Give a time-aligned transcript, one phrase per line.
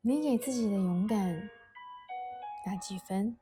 [0.00, 1.50] 你给自己的勇敢
[2.64, 3.36] 打几分？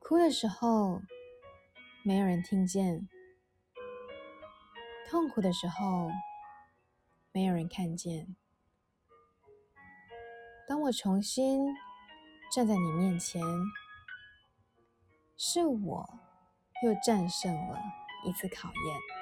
[0.00, 1.02] 哭的时候
[2.04, 3.08] 没有人听见，
[5.08, 6.10] 痛苦的时候
[7.32, 8.36] 没有人看见。
[10.68, 11.64] 当我重新
[12.52, 13.40] 站在你面前，
[15.36, 16.08] 是我
[16.84, 17.78] 又战胜了
[18.24, 19.15] 一次考验。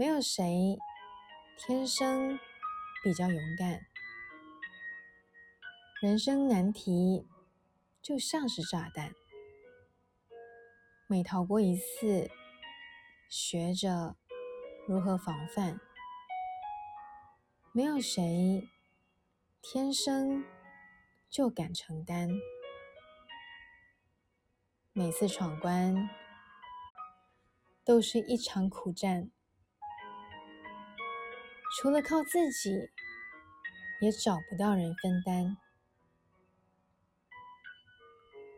[0.00, 0.78] 没有谁
[1.58, 2.38] 天生
[3.04, 3.84] 比较勇敢，
[6.00, 7.28] 人生难题
[8.00, 9.12] 就像是炸弹，
[11.06, 12.30] 每逃过一次，
[13.28, 14.16] 学着
[14.88, 15.78] 如何防范。
[17.72, 18.66] 没有谁。
[19.60, 20.42] 天生
[21.28, 22.30] 就敢承担，
[24.94, 26.08] 每次闯关
[27.84, 29.30] 都是一场苦战，
[31.76, 32.90] 除了靠自己，
[34.00, 35.56] 也找不到人分担。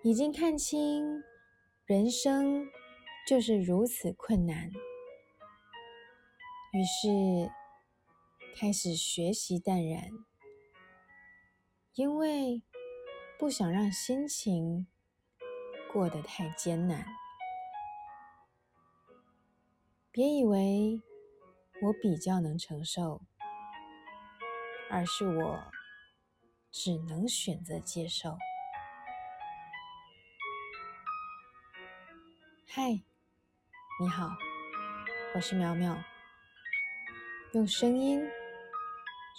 [0.03, 1.23] 已经看清
[1.85, 2.67] 人生
[3.29, 4.69] 就是如此困难，
[6.73, 7.51] 于是
[8.57, 10.11] 开始学习淡然。
[11.95, 12.63] 因为
[13.39, 14.87] 不想让心情
[15.93, 17.07] 过得太艰难，
[20.11, 21.01] 别以为
[21.83, 23.21] 我比较能承受，
[24.89, 25.65] 而是我
[26.71, 28.39] 只能选择接受。
[32.69, 33.03] 嗨，
[34.01, 34.31] 你好，
[35.35, 36.01] 我是苗苗，
[37.53, 38.23] 用声音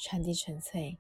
[0.04, 0.98] 传递纯粹。